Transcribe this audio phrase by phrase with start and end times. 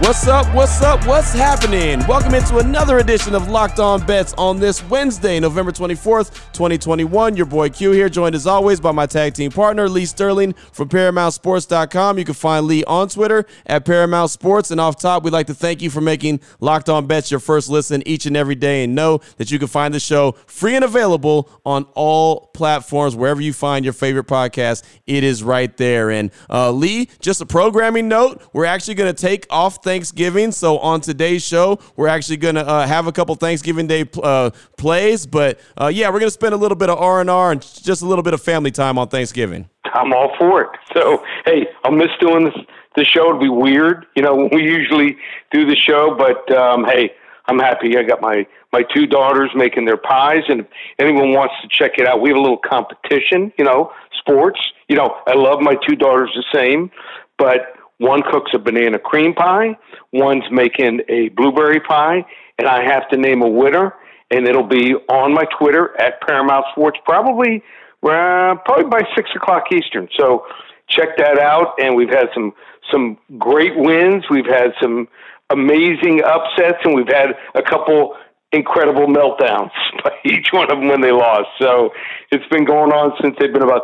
[0.00, 0.52] What's up?
[0.52, 1.06] What's up?
[1.06, 2.04] What's happening?
[2.08, 7.36] Welcome into another edition of Locked On Bets on this Wednesday, November 24th, 2021.
[7.36, 10.88] Your boy Q here, joined as always by my tag team partner, Lee Sterling from
[10.88, 12.18] ParamountSports.com.
[12.18, 14.72] You can find Lee on Twitter at Paramount Sports.
[14.72, 17.68] And off top, we'd like to thank you for making Locked On Bets your first
[17.68, 18.82] listen each and every day.
[18.82, 23.40] And know that you can find the show free and available on all platforms, wherever
[23.40, 24.82] you find your favorite podcast.
[25.06, 26.10] It is right there.
[26.10, 30.50] And uh, Lee, just a programming note, we're actually going to take off Thanksgiving.
[30.50, 34.50] So on today's show, we're actually going to uh, have a couple Thanksgiving Day uh,
[34.76, 35.26] plays.
[35.26, 37.60] But uh, yeah, we're going to spend a little bit of R and R and
[37.60, 39.68] just a little bit of family time on Thanksgiving.
[39.92, 40.70] I'm all for it.
[40.96, 42.54] So hey, I'll miss doing this.
[42.96, 44.48] The show would be weird, you know.
[44.52, 45.16] We usually
[45.52, 47.12] do the show, but um, hey,
[47.46, 47.96] I'm happy.
[47.98, 50.66] I got my my two daughters making their pies, and if
[50.98, 53.52] anyone wants to check it out, we have a little competition.
[53.58, 54.60] You know, sports.
[54.88, 56.90] You know, I love my two daughters the same,
[57.36, 59.76] but one cooks a banana cream pie,
[60.12, 62.24] one's making a blueberry pie,
[62.58, 63.94] and I have to name a winner,
[64.30, 67.62] and it'll be on my Twitter at Paramount Sports, probably
[68.04, 70.08] uh, probably by six o'clock Eastern.
[70.18, 70.44] So
[70.88, 71.74] check that out.
[71.78, 72.52] And we've had some
[72.92, 74.24] some great wins.
[74.30, 75.08] We've had some
[75.50, 78.16] amazing upsets, and we've had a couple
[78.52, 79.70] incredible meltdowns
[80.04, 81.48] by each one of them when they lost.
[81.60, 81.90] So
[82.30, 83.82] it's been going on since they've been about.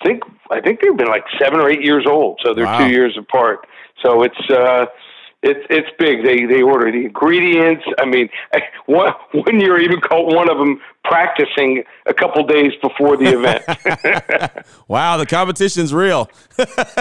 [0.00, 2.40] I think I think they've been like seven or eight years old.
[2.44, 2.86] So they're wow.
[2.86, 3.66] two years apart.
[4.02, 4.86] So it's uh,
[5.42, 6.24] it's it's big.
[6.24, 7.84] They they order the ingredients.
[7.98, 8.28] I mean,
[8.86, 14.66] one one year even caught one of them practicing a couple days before the event.
[14.88, 16.30] wow, the competition's real.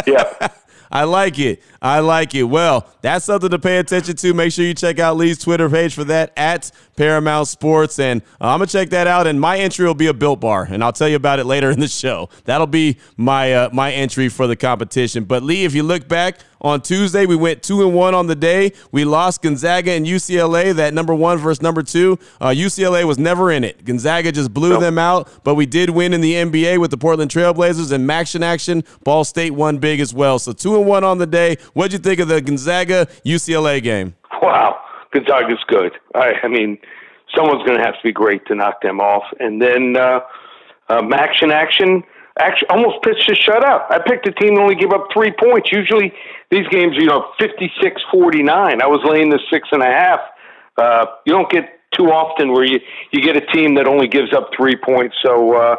[0.05, 0.49] yeah.
[0.93, 1.63] I like it.
[1.81, 2.43] I like it.
[2.43, 4.33] Well, that's something to pay attention to.
[4.35, 7.97] Make sure you check out Lee's Twitter page for that at Paramount Sports.
[7.97, 9.25] And uh, I'm going to check that out.
[9.25, 10.67] And my entry will be a built bar.
[10.69, 12.29] And I'll tell you about it later in the show.
[12.45, 15.23] That'll be my, uh, my entry for the competition.
[15.23, 18.35] But Lee, if you look back, on Tuesday, we went two and one on the
[18.35, 18.71] day.
[18.91, 20.73] We lost Gonzaga and UCLA.
[20.73, 22.17] That number one versus number two.
[22.39, 23.83] Uh, UCLA was never in it.
[23.83, 24.81] Gonzaga just blew nope.
[24.81, 25.29] them out.
[25.43, 28.83] But we did win in the NBA with the Portland Trailblazers and Maction action.
[29.03, 30.39] Ball State won big as well.
[30.39, 31.57] So two and one on the day.
[31.73, 34.15] What'd you think of the Gonzaga UCLA game?
[34.41, 34.79] Wow,
[35.11, 35.93] Gonzaga's good.
[36.15, 36.77] I, I mean,
[37.35, 39.23] someone's going to have to be great to knock them off.
[39.39, 40.21] And then uh,
[40.89, 42.03] uh, Maction action
[42.39, 43.91] actually almost pitched a shutout.
[43.91, 45.69] I picked a team to only give up three points.
[45.71, 46.13] Usually
[46.49, 48.81] these games, you know, 56 49.
[48.81, 50.19] I was laying the six and a half.
[50.77, 52.79] Uh, you don't get too often where you,
[53.11, 55.15] you get a team that only gives up three points.
[55.23, 55.75] So, uh,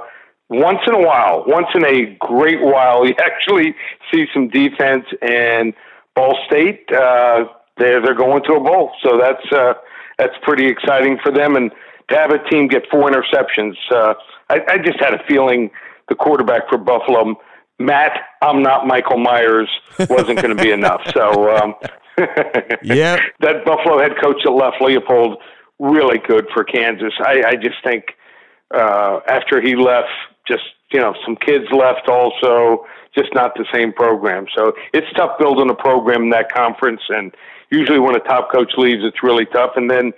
[0.51, 3.75] once in a while, once in a great while, you actually
[4.13, 5.75] see some defense and
[6.15, 7.45] Ball State, uh,
[7.77, 8.93] they're, they're going to a bowl.
[9.03, 9.75] So that's, uh,
[10.17, 11.57] that's pretty exciting for them.
[11.57, 11.73] And
[12.09, 14.15] to have a team get four interceptions, uh,
[14.49, 15.71] I, I just had a feeling
[16.09, 17.37] the quarterback for Buffalo,
[17.79, 19.69] Matt, I'm not Michael Myers,
[20.09, 21.03] wasn't going to be enough.
[21.13, 21.75] So, um,
[22.83, 25.37] yeah, that Buffalo head coach that left Leipold
[25.79, 27.13] really good for Kansas.
[27.21, 28.05] I, I just think
[28.73, 30.09] uh, after he left,
[30.47, 30.63] just
[30.93, 34.47] you know, some kids left also, just not the same program.
[34.57, 37.35] So it's tough building a program in that conference, and
[37.71, 39.73] usually when a top coach leaves, it's really tough.
[39.75, 40.13] And then,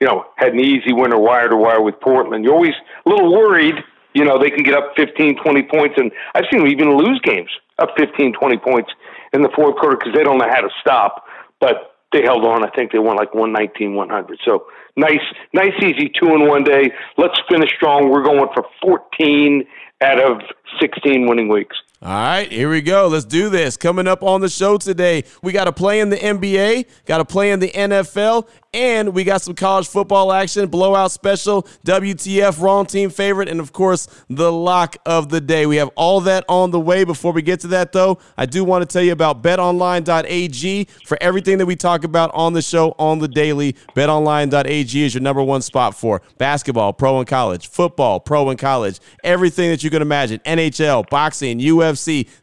[0.00, 2.44] you know, had an easy winner wire to wire with Portland.
[2.44, 3.74] You're always a little worried
[4.14, 5.94] you know, they can get up 15, 20 points.
[5.96, 8.90] And I've seen them even lose games up 15, 20 points
[9.32, 11.24] in the fourth quarter because they don't know how to stop.
[11.60, 12.64] But they held on.
[12.64, 14.38] I think they won like 119, 100.
[14.44, 15.20] So nice,
[15.52, 16.92] nice, easy two in one day.
[17.16, 18.10] Let's finish strong.
[18.10, 19.64] We're going for 14
[20.02, 20.42] out of
[20.80, 21.76] 16 winning weeks.
[22.04, 23.06] All right, here we go.
[23.06, 23.76] Let's do this.
[23.76, 27.24] Coming up on the show today, we got to play in the NBA, got to
[27.24, 32.86] play in the NFL, and we got some college football action, blowout special, WTF, wrong
[32.86, 35.64] team favorite, and of course, the lock of the day.
[35.64, 37.04] We have all that on the way.
[37.04, 41.18] Before we get to that, though, I do want to tell you about betonline.ag for
[41.20, 43.74] everything that we talk about on the show on the daily.
[43.94, 48.98] Betonline.ag is your number one spot for basketball, pro and college, football, pro and college,
[49.22, 51.91] everything that you can imagine NHL, boxing, UFC.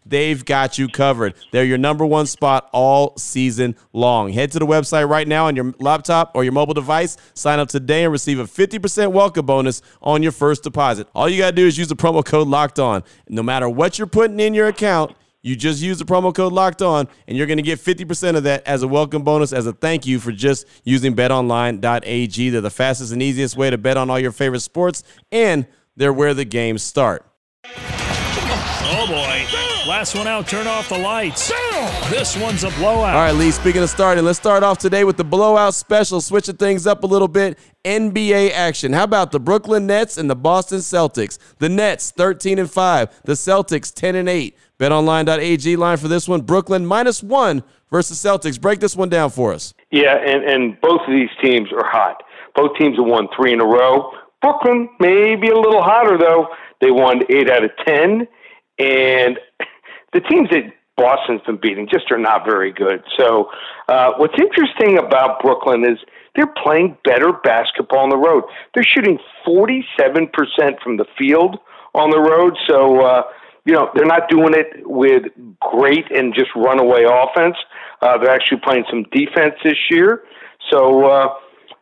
[0.05, 1.35] They've got you covered.
[1.51, 4.31] They're your number one spot all season long.
[4.31, 7.17] Head to the website right now on your laptop laptop or your mobile device.
[7.33, 11.07] Sign up today and receive a 50% welcome bonus on your first deposit.
[11.13, 13.03] All you got to do is use the promo code locked on.
[13.27, 16.81] No matter what you're putting in your account, you just use the promo code locked
[16.81, 19.73] on, and you're going to get 50% of that as a welcome bonus, as a
[19.73, 22.49] thank you for just using betonline.ag.
[22.49, 25.01] They're the fastest and easiest way to bet on all your favorite sports,
[25.31, 25.65] and
[25.95, 27.25] they're where the games start.
[29.01, 29.89] Oh, boy.
[29.89, 31.53] Last one out, turn off the lights.
[32.09, 33.15] This one's a blowout.
[33.15, 36.57] All right, Lee, speaking of starting, let's start off today with the blowout special, switching
[36.57, 37.57] things up a little bit.
[37.85, 38.91] NBA action.
[38.91, 41.37] How about the Brooklyn Nets and the Boston Celtics?
[41.59, 44.57] The Nets 13 and 5, the Celtics 10 and 8.
[44.77, 46.41] BetOnline.ag line for this one.
[46.41, 48.59] Brooklyn minus 1 versus Celtics.
[48.59, 49.73] Break this one down for us.
[49.91, 52.21] Yeah, and and both of these teams are hot.
[52.53, 54.11] Both teams have won 3 in a row.
[54.41, 56.49] Brooklyn maybe a little hotter though.
[56.81, 58.27] They won 8 out of 10
[58.79, 59.39] and
[60.13, 63.03] the teams that Boston's been beating just are not very good.
[63.17, 63.49] So,
[63.87, 65.97] uh, what's interesting about Brooklyn is
[66.35, 68.43] they're playing better basketball on the road.
[68.73, 69.17] They're shooting
[69.47, 70.29] 47%
[70.83, 71.57] from the field
[71.95, 72.57] on the road.
[72.67, 73.23] So, uh,
[73.65, 75.23] you know, they're not doing it with
[75.61, 77.55] great and just runaway offense.
[78.01, 80.23] Uh, they're actually playing some defense this year.
[80.69, 81.33] So, uh,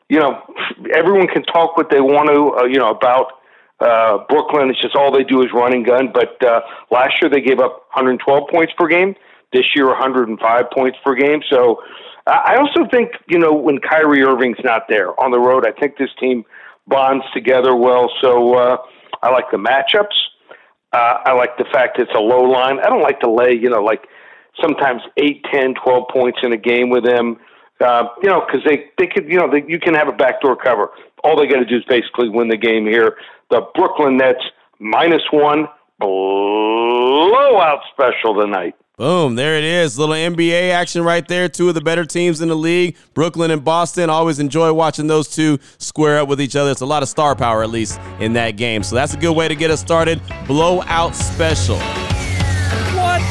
[0.09, 0.41] you know,
[0.95, 3.33] everyone can talk what they want to, uh, you know, about
[3.79, 6.11] uh, Brooklyn, it's just all they do is run and gun.
[6.13, 9.15] But uh, last year they gave up 112 points per game.
[9.53, 11.41] This year, 105 points per game.
[11.49, 11.81] So
[12.27, 15.97] I also think, you know, when Kyrie Irving's not there on the road, I think
[15.97, 16.43] this team
[16.85, 18.11] bonds together well.
[18.21, 18.77] So uh,
[19.23, 20.15] I like the matchups.
[20.91, 22.79] Uh, I like the fact it's a low line.
[22.79, 24.07] I don't like to lay, you know, like
[24.61, 27.37] sometimes 8, 10, 12 points in a game with them.
[27.79, 30.55] Uh, you know, because they they could, you know, they, you can have a backdoor
[30.55, 30.89] cover.
[31.23, 33.17] All they got to do is basically win the game here
[33.49, 34.43] the Brooklyn Nets
[34.79, 35.67] minus one
[35.99, 38.75] blowout special tonight.
[38.97, 39.99] Boom, there it is.
[39.99, 41.47] Little NBA action right there.
[41.47, 44.09] Two of the better teams in the league, Brooklyn and Boston.
[44.09, 46.71] Always enjoy watching those two square up with each other.
[46.71, 48.81] It's a lot of star power, at least, in that game.
[48.81, 50.19] So that's a good way to get us started.
[50.47, 51.77] Blowout special.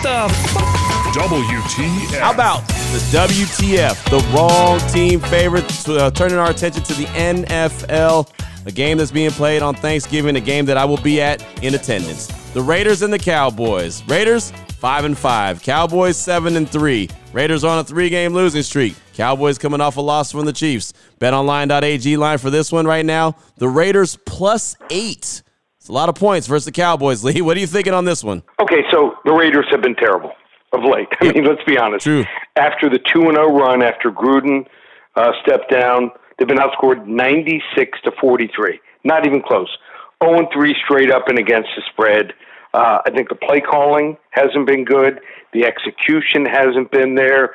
[0.06, 2.20] What the WTF.
[2.20, 8.31] How about the WTF, the wrong team favorite, uh, turning our attention to the NFL
[8.67, 11.75] a game that's being played on Thanksgiving, a game that I will be at in
[11.75, 12.26] attendance.
[12.53, 14.06] The Raiders and the Cowboys.
[14.08, 15.62] Raiders five and five.
[15.62, 17.09] Cowboys seven and three.
[17.32, 18.94] Raiders on a three-game losing streak.
[19.14, 20.93] Cowboys coming off a loss from the Chiefs.
[21.20, 23.37] BetOnline.ag line for this one right now.
[23.56, 25.43] The Raiders plus eight.
[25.87, 27.23] It's a lot of points versus the Cowboys.
[27.25, 28.43] Lee, what are you thinking on this one?
[28.61, 30.33] Okay, so the Raiders have been terrible
[30.73, 31.09] of late.
[31.21, 32.05] I mean, let's be honest.
[32.05, 32.25] True.
[32.56, 34.67] After the two and zero oh run, after Gruden
[35.15, 38.81] uh, stepped down, They've been outscored 96 to 43.
[39.05, 39.75] Not even close.
[40.23, 42.33] 0 3 straight up and against the spread.
[42.75, 45.21] Uh, I think the play calling hasn't been good.
[45.53, 47.55] The execution hasn't been there.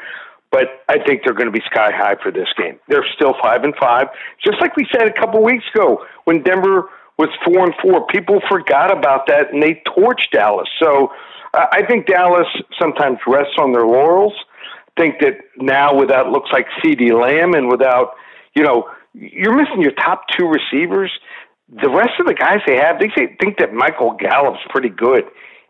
[0.51, 2.77] But I think they're going to be sky high for this game.
[2.89, 4.07] They're still five and five,
[4.43, 8.05] just like we said a couple weeks ago when Denver was four and four.
[8.07, 10.67] People forgot about that and they torched Dallas.
[10.81, 11.09] So
[11.53, 12.47] uh, I think Dallas
[12.79, 14.33] sometimes rests on their laurels.
[14.97, 18.13] I think that now without looks like CeeDee Lamb and without
[18.55, 21.11] you know, you're missing your top two receivers.
[21.69, 25.23] The rest of the guys they have, they say, think that Michael Gallup's pretty good.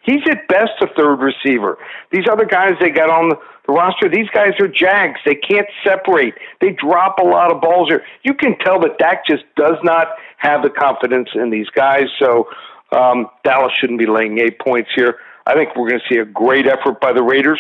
[0.03, 1.77] He's at best a third receiver.
[2.11, 3.37] These other guys they got on the,
[3.71, 5.19] roster, these guys are jags.
[5.25, 6.33] They can't separate.
[6.59, 8.03] They drop a lot of balls here.
[8.23, 10.07] You can tell that Dak just does not
[10.37, 12.05] have the confidence in these guys.
[12.19, 12.49] So
[12.91, 15.17] um, Dallas shouldn't be laying eight points here.
[15.45, 17.59] I think we're going to see a great effort by the Raiders.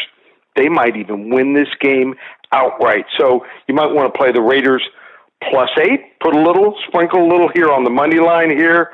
[0.55, 2.15] They might even win this game
[2.51, 3.05] outright.
[3.17, 4.83] So you might want to play the Raiders
[5.49, 6.19] plus eight.
[6.19, 8.91] Put a little, sprinkle a little here on the money line here.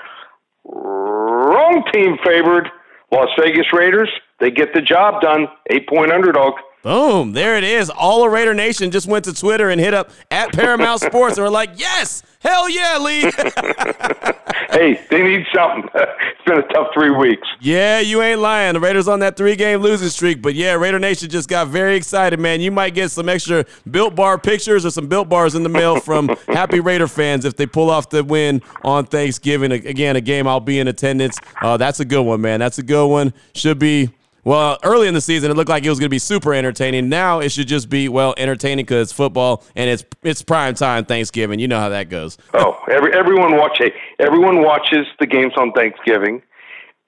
[0.64, 2.70] Wrong team favored.
[3.12, 4.10] Las Vegas Raiders.
[4.40, 5.48] They get the job done.
[5.70, 6.54] Eight point underdog.
[6.84, 7.34] Boom.
[7.34, 7.90] There it is.
[7.90, 11.44] All of Raider Nation just went to Twitter and hit up at Paramount Sports and
[11.44, 13.22] were like, yes, hell yeah, Lee.
[14.72, 15.90] hey, they need something.
[15.96, 17.48] it's been a tough three weeks.
[17.60, 18.74] Yeah, you ain't lying.
[18.74, 20.42] The Raiders on that three game losing streak.
[20.42, 22.62] But yeah, Raider Nation just got very excited, man.
[22.62, 26.00] You might get some extra Built Bar pictures or some Built Bars in the mail
[26.00, 29.72] from happy Raider fans if they pull off the win on Thanksgiving.
[29.72, 31.38] Again, a game I'll be in attendance.
[31.62, 32.60] Uh, that's a good one, man.
[32.60, 33.34] That's a good one.
[33.54, 34.10] Should be
[34.48, 37.10] well, early in the season, it looked like it was going to be super entertaining.
[37.10, 41.04] Now it should just be well entertaining because it's football and it's it's prime time
[41.04, 41.60] Thanksgiving.
[41.60, 42.38] You know how that goes.
[42.54, 43.82] oh, every, everyone watch
[44.20, 46.42] everyone watches the games on Thanksgiving.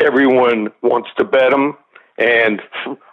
[0.02, 1.78] Everyone wants to bet them,
[2.18, 2.62] and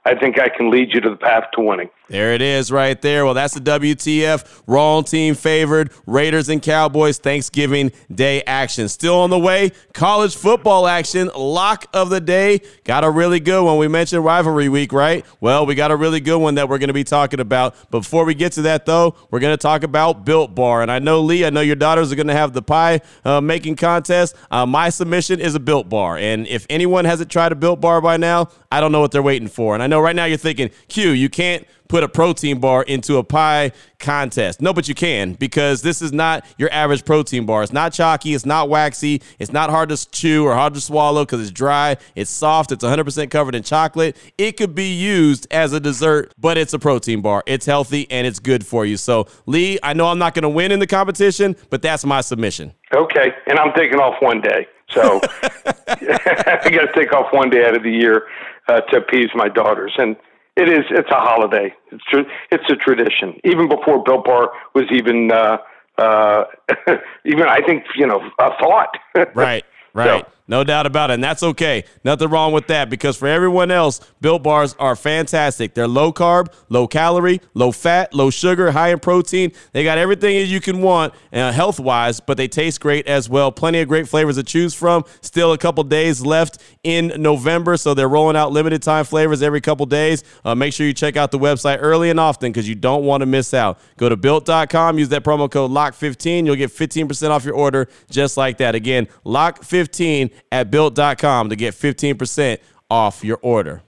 [0.06, 1.90] I think I can lead you to the path to winning.
[2.08, 3.24] There it is right there.
[3.24, 4.62] Well, that's the WTF.
[4.68, 5.90] Wrong team favored.
[6.06, 8.88] Raiders and Cowboys Thanksgiving Day action.
[8.88, 9.72] Still on the way.
[9.92, 11.28] College football action.
[11.34, 12.60] Lock of the day.
[12.84, 13.78] Got a really good one.
[13.78, 15.26] We mentioned rivalry week, right?
[15.40, 17.90] Well, we got a really good one that we're going to be talking about.
[17.90, 20.82] Before we get to that, though, we're going to talk about Built Bar.
[20.82, 23.40] And I know, Lee, I know your daughters are going to have the pie uh,
[23.40, 24.36] making contest.
[24.52, 26.18] Uh, my submission is a Built Bar.
[26.18, 29.22] And if anyone hasn't tried a Built Bar by now, I don't know what they're
[29.22, 29.74] waiting for.
[29.74, 32.82] And I know know right now you're thinking, Q, you can't put a protein bar
[32.82, 34.60] into a pie contest.
[34.60, 37.62] No, but you can because this is not your average protein bar.
[37.62, 41.24] It's not chalky, it's not waxy, it's not hard to chew or hard to swallow
[41.24, 44.16] because it's dry, it's soft, it's 100% covered in chocolate.
[44.36, 47.42] It could be used as a dessert, but it's a protein bar.
[47.46, 48.96] It's healthy and it's good for you.
[48.96, 52.20] So, Lee, I know I'm not going to win in the competition, but that's my
[52.20, 52.72] submission.
[52.94, 54.66] Okay, and I'm taking off one day.
[54.90, 58.26] So I got to take off one day out of the year
[58.68, 59.94] uh, to appease my daughters.
[59.98, 60.16] And
[60.56, 60.84] it is.
[60.90, 61.74] It's a holiday.
[61.92, 63.38] It's tr- it's a tradition.
[63.44, 65.58] Even before Built Bar was even uh,
[65.98, 66.44] uh,
[67.24, 68.96] even I think you know a thought.
[69.34, 69.64] right.
[69.94, 70.26] Right.
[70.26, 71.14] So, no doubt about it.
[71.14, 71.84] And that's okay.
[72.04, 75.74] Nothing wrong with that because for everyone else, Built Bars are fantastic.
[75.74, 79.52] They're low carb, low calorie, low fat, low sugar, high in protein.
[79.72, 83.50] They got everything you can want uh, health wise, but they taste great as well.
[83.50, 85.04] Plenty of great flavors to choose from.
[85.20, 89.60] Still a couple days left in November, so they're rolling out limited time flavors every
[89.60, 90.22] couple days.
[90.44, 93.20] Uh, make sure you check out the website early and often because you don't want
[93.22, 93.78] to miss out.
[93.96, 96.46] Go to built.com, use that promo code LOCK15.
[96.46, 98.74] You'll get 15% off your order just like that.
[98.74, 102.58] Again, LOCK15 at built.com to get 15%
[102.90, 103.82] off your order.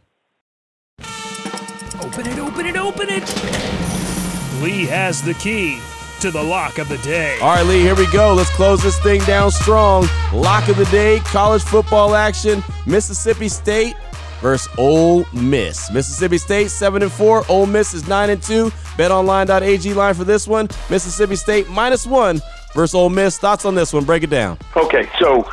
[2.01, 4.63] Open it, open it, open it.
[4.63, 5.81] Lee has the key
[6.21, 7.39] to the lock of the day.
[7.41, 8.35] All right, Lee, here we go.
[8.35, 10.07] Let's close this thing down strong.
[10.33, 13.95] Lock of the day, college football action, Mississippi State
[14.41, 15.91] versus Ole Miss.
[15.93, 18.71] Mississippi State 7 and 4, Ole Miss is 9 and 2.
[18.97, 20.69] BetOnline.ag line for this one.
[20.91, 22.41] Mississippi State minus 1
[22.75, 23.39] versus Ole Miss.
[23.39, 24.05] Thoughts on this one?
[24.05, 24.59] Break it down.
[24.77, 25.49] Okay, so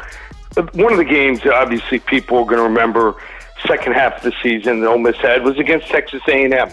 [0.74, 3.16] one of the games obviously people are going to remember
[3.68, 6.70] second half of the season that Ole Miss had was against Texas A&M.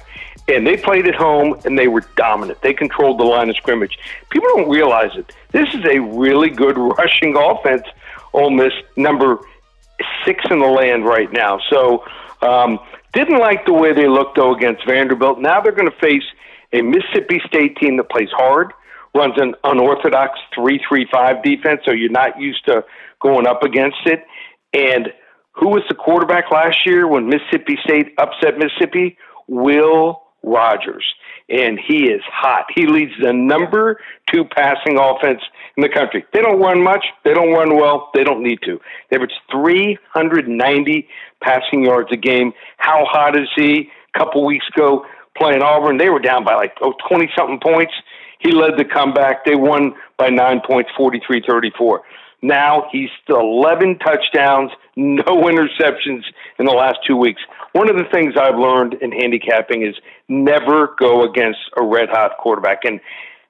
[0.49, 2.61] And they played at home and they were dominant.
[2.63, 3.99] They controlled the line of scrimmage.
[4.31, 5.33] People don't realize it.
[5.53, 7.85] This is a really good rushing offense.
[8.33, 9.39] Ole Miss number
[10.25, 11.61] six in the land right now.
[11.71, 12.05] So
[12.43, 12.81] um,
[13.13, 15.39] didn't like the way they looked though against Vanderbilt.
[15.39, 16.25] Now they're going to face
[16.73, 18.73] a Mississippi State team that plays hard,
[19.15, 21.83] runs an unorthodox three-three-five defense.
[21.85, 22.85] So you're not used to
[23.21, 24.25] going up against it.
[24.73, 25.09] And
[25.53, 29.19] who was the quarterback last year when Mississippi State upset Mississippi?
[29.49, 31.05] Will Rogers.
[31.49, 32.67] And he is hot.
[32.75, 34.01] He leads the number
[34.33, 35.41] two passing offense
[35.77, 36.25] in the country.
[36.33, 37.05] They don't run much.
[37.25, 38.11] They don't run well.
[38.15, 38.81] They don't need to.
[39.11, 41.09] They average 390
[41.43, 42.53] passing yards a game.
[42.79, 43.91] How hot is he?
[44.15, 45.05] A couple weeks ago,
[45.37, 47.93] playing Auburn, they were down by like oh, 20 something points.
[48.43, 49.45] He led the comeback.
[49.45, 52.03] They won by nine points, 43 34.
[52.43, 56.25] Now he's 11 touchdowns, no interceptions
[56.59, 57.41] in the last two weeks.
[57.73, 59.95] One of the things I've learned in handicapping is
[60.29, 62.85] never go against a red hot quarterback.
[62.85, 63.01] And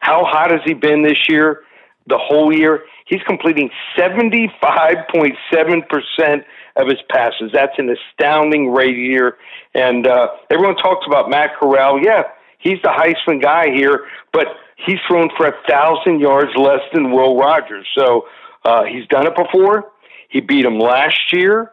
[0.01, 1.63] how hot has he been this year?
[2.07, 2.83] The whole year?
[3.07, 6.45] He's completing 75.7%
[6.77, 7.51] of his passes.
[7.53, 9.37] That's an astounding rate here.
[9.75, 12.03] And uh, everyone talks about Matt Corral.
[12.03, 12.25] Yeah,
[12.63, 14.47] he's the Heisman guy here, but
[14.87, 17.87] he's thrown for a thousand yards less than Will Rogers.
[17.97, 18.27] So
[18.65, 19.91] uh, he's done it before.
[20.29, 21.73] He beat him last year,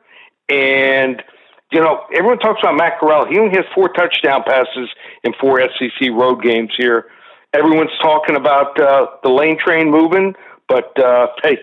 [0.49, 1.23] and
[1.71, 3.25] you know everyone talks about Matt Corral.
[3.25, 4.89] He only has four touchdown passes
[5.23, 7.05] in four SEC road games here.
[7.53, 10.35] Everyone's talking about uh, the lane train moving,
[10.67, 11.57] but uh, hey,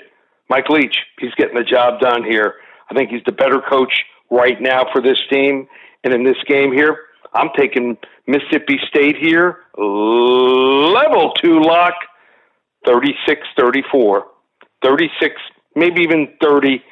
[0.48, 2.54] Mike Leach, he's getting the job done here.
[2.90, 5.68] I think he's the better coach right now for this team,
[6.02, 6.98] and in this game here,
[7.36, 11.94] I'm taking Mississippi State here, level two lock,
[12.86, 14.26] 36 34.
[14.82, 15.34] 36,
[15.74, 16.82] maybe even 30,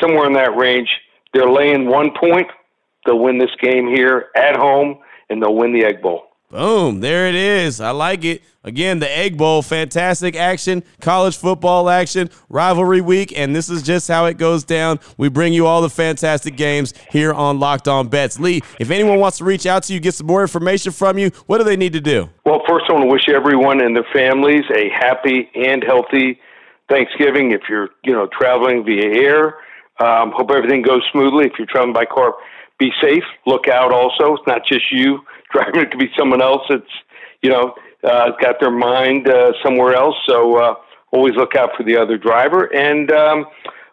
[0.00, 0.88] somewhere in that range.
[1.32, 2.46] They're laying one point.
[3.04, 4.98] They'll win this game here at home,
[5.28, 6.24] and they'll win the Egg Bowl.
[6.54, 7.00] Boom.
[7.00, 7.80] There it is.
[7.80, 8.40] I like it.
[8.62, 14.06] Again, the Egg Bowl, fantastic action, college football action, rivalry week, and this is just
[14.06, 15.00] how it goes down.
[15.18, 18.38] We bring you all the fantastic games here on Locked On Bets.
[18.38, 21.30] Lee, if anyone wants to reach out to you, get some more information from you,
[21.46, 22.30] what do they need to do?
[22.46, 26.38] Well, first, I want to wish everyone and their families a happy and healthy
[26.88, 27.50] Thanksgiving.
[27.50, 29.56] If you're, you know, traveling via air,
[29.98, 31.46] um, hope everything goes smoothly.
[31.46, 32.34] If you're traveling by car,
[32.78, 33.24] be safe.
[33.44, 33.92] Look out.
[33.92, 35.18] Also, it's not just you
[35.54, 36.82] driving; it could be someone else that's,
[37.42, 40.16] you know, uh, got their mind uh, somewhere else.
[40.28, 40.74] So uh,
[41.12, 42.64] always look out for the other driver.
[42.74, 43.46] And um,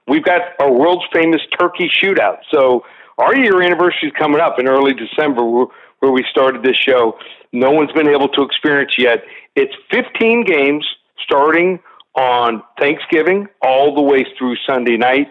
[0.08, 2.39] we've got our world's famous turkey shootout.
[2.51, 2.84] So
[3.18, 5.68] our year anniversary is coming up in early December, where,
[6.00, 7.18] where we started this show.
[7.53, 9.24] No one's been able to experience yet.
[9.56, 10.86] It's 15 games
[11.24, 11.80] starting
[12.15, 15.27] on Thanksgiving all the way through Sunday night,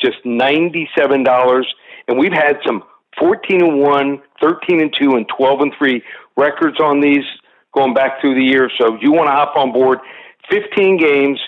[0.00, 1.64] just $97.
[2.08, 2.82] And we've had some
[3.18, 6.02] 14 and 1, 13 and 2, and 12 and 3
[6.36, 7.24] records on these
[7.74, 8.70] going back through the year.
[8.78, 9.98] So you want to hop on board.
[10.50, 11.38] 15 games,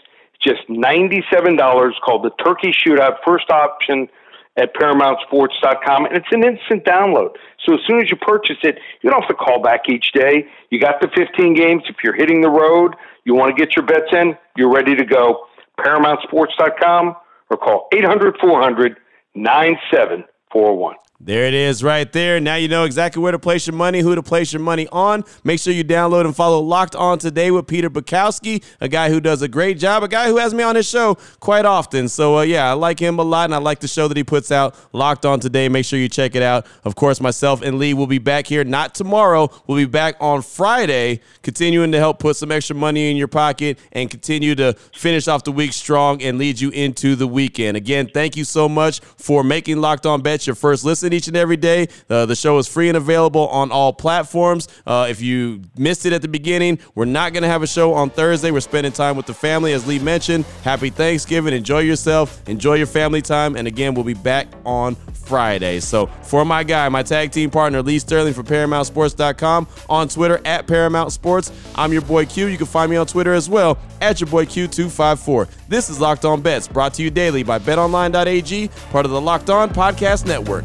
[0.41, 3.17] just $97 called the Turkey Shootout.
[3.25, 4.09] First option
[4.57, 7.31] at ParamountSports.com, and it's an instant download.
[7.65, 10.47] So as soon as you purchase it, you don't have to call back each day.
[10.71, 11.83] You got the 15 games.
[11.89, 12.95] If you're hitting the road,
[13.25, 15.47] you want to get your bets in, you're ready to go.
[15.81, 17.17] ParamountSports.com
[17.51, 18.97] or call 800 400
[19.35, 20.95] 9741.
[21.27, 22.39] There it is right there.
[22.39, 25.25] Now you know exactly where to place your money, who to place your money on.
[25.43, 29.21] Make sure you download and follow Locked On Today with Peter Bukowski, a guy who
[29.21, 32.11] does a great job, a guy who has me on his show quite often.
[32.11, 34.23] So, uh, yeah, I like him a lot, and I like the show that he
[34.23, 35.67] puts out, Locked On Today.
[35.71, 36.67] Make sure you check it out.
[36.85, 39.51] Of course, myself and Lee will be back here, not tomorrow.
[39.67, 43.79] We'll be back on Friday, continuing to help put some extra money in your pocket
[43.93, 47.79] and continue to finish off the week strong and lead you into the weekend.
[47.79, 51.37] Again, thank you so much for making Locked On Bets your first listen each and
[51.37, 51.89] every day.
[52.11, 54.69] Uh, the show is free and available on all platforms.
[54.87, 57.95] Uh, if you missed it at the beginning, we're not going to have a show
[57.95, 58.51] on Thursday.
[58.51, 60.45] We're spending time with the family, as Lee mentioned.
[60.63, 61.55] Happy Thanksgiving.
[61.55, 62.47] Enjoy yourself.
[62.49, 63.57] Enjoy your family time.
[63.57, 65.81] And again, we'll be back on Friday.
[65.81, 70.67] So for my guy, my tag team partner, Lee Sterling from ParamountSports.com, on Twitter at
[70.67, 71.51] Paramount Sports.
[71.75, 72.47] I'm your boy Q.
[72.47, 75.49] You can find me on Twitter as well at your boy Q254.
[75.69, 79.51] This is Locked On Bets, brought to you daily by BetOnline.ag, part of the Locked
[79.51, 80.65] On Podcast Network.